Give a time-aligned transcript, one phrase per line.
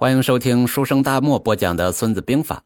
[0.00, 2.58] 欢迎收听书生大漠播讲的《孙子兵法》。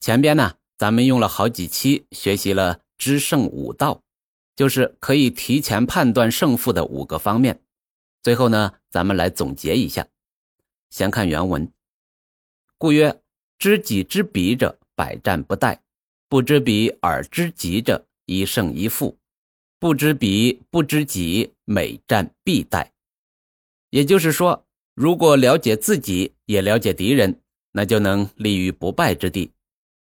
[0.00, 4.00] 前边呢，咱们用了好几期学习了知胜五道，
[4.56, 7.60] 就是可以提前判断胜负的五个方面。
[8.22, 10.06] 最后呢，咱们来总结一下。
[10.88, 11.70] 先看原文：
[12.78, 13.20] 故曰，
[13.58, 15.80] 知己知彼者，百战不殆；
[16.30, 19.18] 不知彼而知己者，一胜一负；
[19.78, 22.88] 不知彼不知己，每战必殆。
[23.90, 24.64] 也就是说。
[24.94, 27.40] 如果了解自己，也了解敌人，
[27.72, 29.50] 那就能立于不败之地；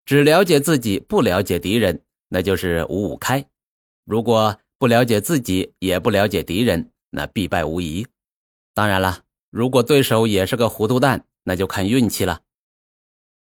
[0.05, 3.45] 只了解自己，不了解敌人，那就是五五开。
[4.03, 8.05] 如果不了解自己，也不了解敌人，那必败无疑。
[8.73, 12.41] 当然了，如果对手也是个糊涂蛋，那就看运气了。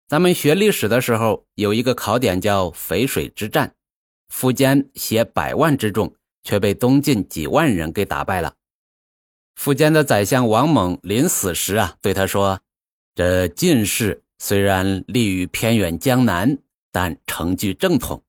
[0.08, 3.74] 咱们学历史的时候，有一个考点叫淝水之战，
[4.32, 8.56] 苻坚携百万之众，却被东晋几万人给打败了。
[9.62, 12.60] 苻坚的宰相王猛临死时啊，对他说
[13.14, 16.56] ：“这晋士虽然立于偏远江南，
[16.90, 18.24] 但成具正统。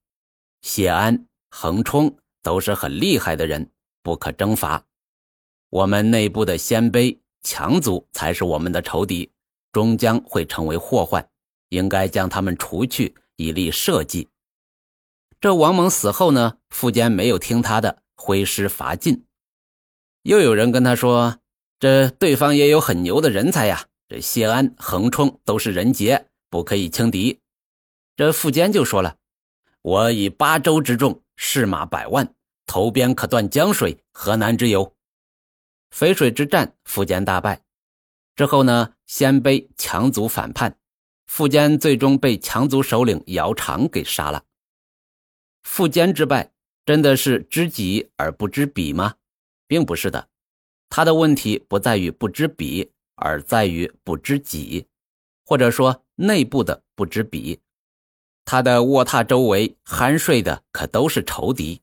[0.62, 3.72] 谢安、横冲都是很厉害的人，
[4.04, 4.84] 不可征伐。
[5.70, 9.32] 我们内部的鲜卑强族才是我们的仇敌，
[9.72, 11.26] 终将会成为祸患，
[11.70, 14.28] 应该将他们除去，以立社稷。”
[15.40, 19.24] 这王猛死后呢，苻坚没有听他的，挥师伐晋。
[20.24, 21.40] 又有人跟他说
[21.80, 27.40] ：“这对方也有很牛的人才呀，这谢安、横冲都是人杰，不可以轻敌。”
[28.16, 29.18] 这苻坚就说了
[29.82, 32.36] ：“我以八州之众，士马百万，
[32.68, 34.94] 投鞭可断江水，何难之有？”
[35.92, 37.64] 淝水之战，苻坚大败。
[38.36, 40.78] 之后呢，鲜卑强族反叛，
[41.28, 44.44] 苻坚最终被强族首领姚苌给杀了。
[45.66, 46.52] 苻坚之败，
[46.86, 49.16] 真的是知己而不知彼吗？
[49.72, 50.28] 并不是的，
[50.90, 54.86] 他的问题不在于不知彼，而在于不知己，
[55.46, 57.58] 或者说内部的不知彼。
[58.44, 61.82] 他的卧榻周围酣睡的可都是仇敌。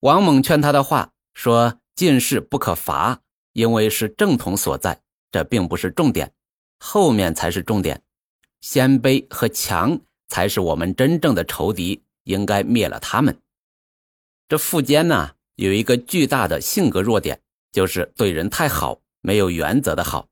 [0.00, 3.22] 王猛劝他的话说：“进士不可伐，
[3.54, 5.00] 因为是正统所在，
[5.32, 6.34] 这并不是重点，
[6.78, 8.02] 后面才是重点。
[8.60, 13.40] 鲜卑和强才是我们真正的仇敌，应该灭了他们。”
[14.46, 15.33] 这苻坚呢？
[15.56, 17.40] 有一个巨大的性格弱点，
[17.72, 20.28] 就是对人太好，没有原则的好。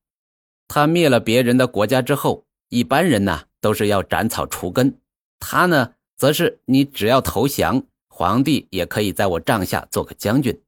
[0.69, 4.99] 他灭了别人的国家之后，一般人呢都是要斩草除根，
[5.39, 10.61] 他呢则是你只要投降，皇帝也可以在我帐下做个将军，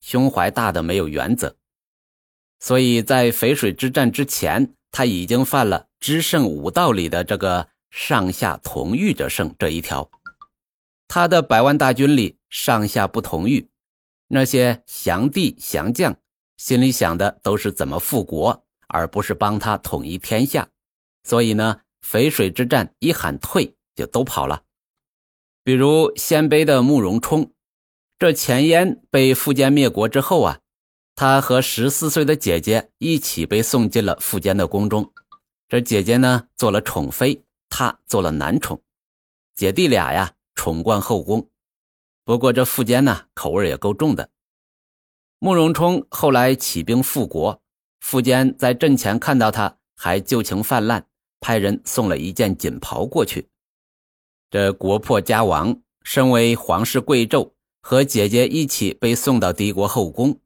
[0.00, 1.56] 胸怀大的没有原则。
[2.60, 10.10] 所以在淝水之战之前，他已经犯了知胜五道里的这个上下同欲者胜这一条。
[11.06, 13.68] 他的百万大军里上下不同欲。
[14.28, 16.16] 那些降帝降将
[16.56, 20.68] 心里想的都是怎么复国，而不是帮他统一天下。
[21.24, 24.62] 所以呢，淝水之战一喊退，就都跑了。
[25.64, 27.52] 比如鲜卑的慕容冲，
[28.18, 30.60] 这前燕被苻坚灭国之后啊，
[31.14, 35.12] 他和十四岁的姐姐一起被送进了苻坚的宫中。
[35.68, 38.82] 这姐姐呢做了宠妃，他做了男宠，
[39.54, 41.48] 姐弟俩呀宠冠后宫。
[42.28, 44.28] 不过这苻坚呢，口味也够重的。
[45.38, 47.62] 慕容冲后来起兵复国，
[48.04, 51.06] 苻坚在阵前看到他，还旧情泛滥，
[51.40, 53.48] 派人送了一件锦袍过去。
[54.50, 57.50] 这国破家亡，身为皇室贵胄，
[57.80, 60.38] 和姐姐一起被送到敌国后宫，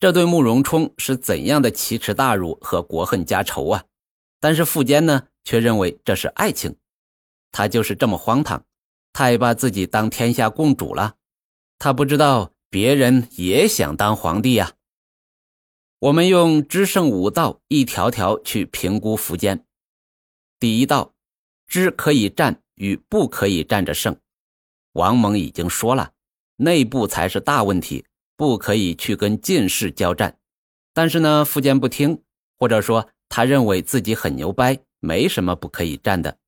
[0.00, 3.84] 这对慕容冲是怎样的奇耻大辱和国恨家仇啊！
[4.40, 6.74] 但是苻坚呢，却认为这是爱情，
[7.52, 8.64] 他就是这么荒唐，
[9.12, 11.16] 太把自己当天下共主了。
[11.78, 14.72] 他不知道别人也想当皇帝呀。
[15.98, 19.64] 我们用知胜五道一条条去评估苻坚。
[20.58, 21.14] 第一道，
[21.66, 24.16] 知可以战与不可以战着胜。
[24.92, 26.12] 王猛已经说了，
[26.56, 28.06] 内部才是大问题，
[28.36, 30.38] 不可以去跟晋士交战。
[30.92, 32.22] 但是呢，苻坚不听，
[32.58, 36.38] 或者说他认为自己很牛掰，没什么不可以战的。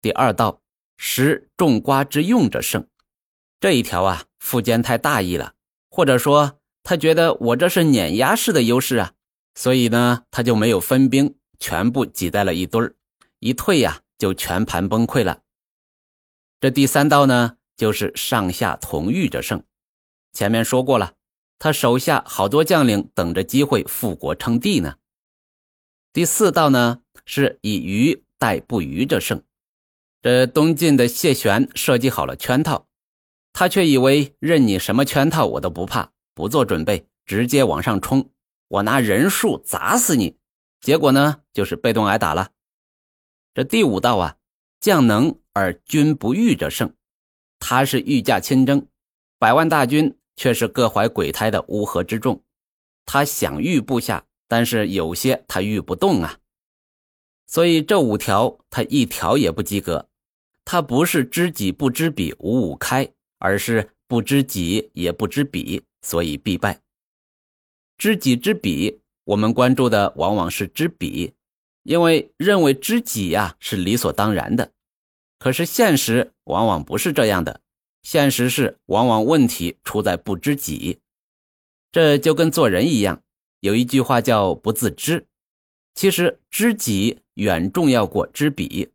[0.00, 0.62] 第二道，
[0.96, 2.86] 识种瓜之用者胜。
[3.62, 5.54] 这一条啊，苻坚太大意了，
[5.88, 9.12] 或者说他觉得我这是碾压式的优势啊，
[9.54, 12.96] 所以呢，他就没有分兵，全部挤在了一堆儿，
[13.38, 15.42] 一退呀，就全盘崩溃了。
[16.60, 19.62] 这第三道呢，就是上下同欲者胜。
[20.32, 21.12] 前面说过了，
[21.60, 24.96] 他手下好多将领等着机会复国称帝呢。
[26.12, 29.40] 第四道呢，是以愚待不愚者胜。
[30.20, 32.88] 这东晋的谢玄设计好了圈套。
[33.52, 38.30] 他却以为任你什么圈套我都不怕，不做准备直接往上冲，
[38.68, 40.36] 我拿人数砸死你。
[40.80, 42.50] 结果呢就是被动挨打了。
[43.54, 44.36] 这第五道啊，
[44.80, 46.94] 将能而君不御者胜。
[47.60, 48.88] 他是御驾亲征，
[49.38, 52.42] 百万大军却是各怀鬼胎的乌合之众。
[53.04, 56.38] 他想御部下，但是有些他御不动啊。
[57.46, 60.08] 所以这五条他一条也不及格。
[60.64, 63.12] 他不是知己不知彼，五五开，
[63.42, 66.80] 而是不知己也不知彼，所以必败。
[67.98, 71.32] 知己知彼，我们关注的往往是知彼，
[71.82, 74.70] 因为认为知己呀是理所当然的。
[75.40, 77.60] 可是现实往往不是这样的，
[78.04, 81.00] 现实是往往问题出在不知己。
[81.90, 83.24] 这就跟做人一样，
[83.58, 85.26] 有一句话叫不自知。
[85.96, 88.90] 其实知己远重要过知彼。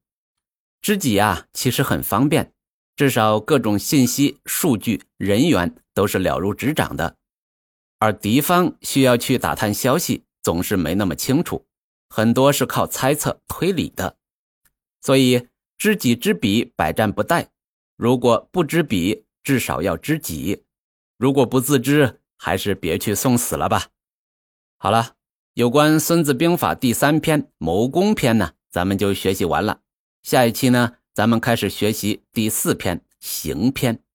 [0.82, 2.54] 知己啊，其实很方便，
[2.98, 7.16] 至少各种信息、数据、人员都是了如指掌的。
[8.00, 11.66] 而敌方需要去打探消息，总是没那么清楚，
[12.10, 14.18] 很多是靠猜测、推理的，
[15.02, 15.48] 所以。
[15.80, 17.50] 知己知彼，百战不殆。
[17.98, 20.64] 如果不知彼，至少要知己。
[21.20, 23.90] 如果不自知，还是别去送死了吧。
[24.78, 25.14] 好了，
[25.54, 29.82] 有关《孙子兵法》第三篇谋攻篇呢，咱们就学习完了。
[30.24, 34.06] 下一期呢，咱们开始学习第四篇行篇。